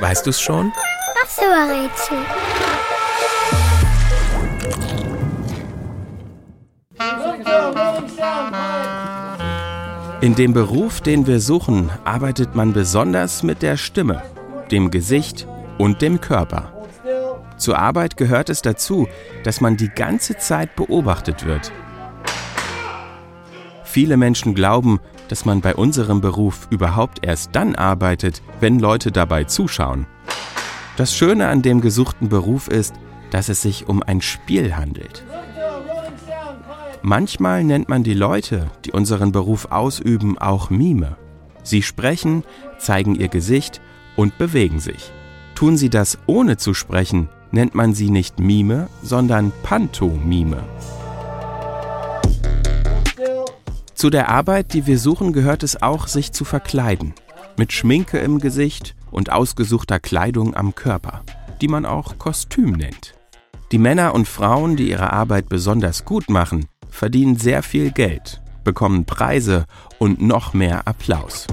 [0.00, 0.72] Weißt du's schon?
[1.22, 2.18] Ach so, Rätsel.
[10.20, 14.22] In dem Beruf, den wir suchen, arbeitet man besonders mit der Stimme,
[14.70, 15.46] dem Gesicht
[15.78, 16.72] und dem Körper.
[17.58, 19.06] Zur Arbeit gehört es dazu,
[19.44, 21.72] dass man die ganze Zeit beobachtet wird.
[23.94, 24.98] Viele Menschen glauben,
[25.28, 30.08] dass man bei unserem Beruf überhaupt erst dann arbeitet, wenn Leute dabei zuschauen.
[30.96, 32.96] Das Schöne an dem gesuchten Beruf ist,
[33.30, 35.24] dass es sich um ein Spiel handelt.
[37.02, 41.16] Manchmal nennt man die Leute, die unseren Beruf ausüben, auch Mime.
[41.62, 42.42] Sie sprechen,
[42.78, 43.80] zeigen ihr Gesicht
[44.16, 45.12] und bewegen sich.
[45.54, 50.64] Tun sie das ohne zu sprechen, nennt man sie nicht Mime, sondern Pantomime.
[54.04, 57.14] Zu der Arbeit, die wir suchen, gehört es auch, sich zu verkleiden.
[57.56, 61.22] Mit Schminke im Gesicht und ausgesuchter Kleidung am Körper,
[61.62, 63.14] die man auch Kostüm nennt.
[63.72, 69.06] Die Männer und Frauen, die ihre Arbeit besonders gut machen, verdienen sehr viel Geld, bekommen
[69.06, 69.64] Preise
[69.98, 71.46] und noch mehr Applaus.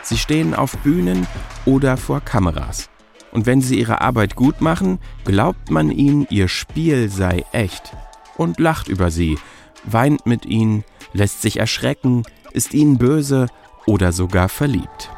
[0.00, 1.26] Sie stehen auf Bühnen
[1.66, 2.88] oder vor Kameras.
[3.32, 7.92] Und wenn sie ihre Arbeit gut machen, glaubt man ihnen, ihr Spiel sei echt
[8.40, 9.38] und lacht über sie,
[9.84, 13.48] weint mit ihnen, lässt sich erschrecken, ist ihnen böse
[13.86, 15.10] oder sogar verliebt.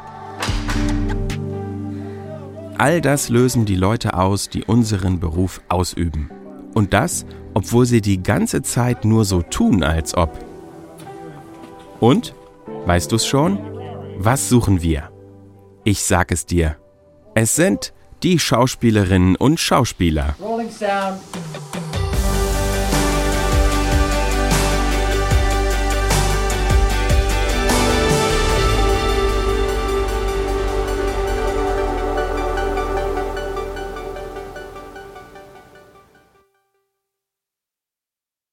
[2.77, 6.29] All das lösen die Leute aus, die unseren Beruf ausüben.
[6.73, 10.37] Und das, obwohl sie die ganze Zeit nur so tun, als ob.
[12.01, 12.35] Und?
[12.85, 13.57] Weißt du's schon?
[14.17, 15.11] Was suchen wir?
[15.85, 16.75] Ich sag es dir.
[17.35, 20.35] Es sind die Schauspielerinnen und Schauspieler.
[20.41, 21.19] Rolling sound.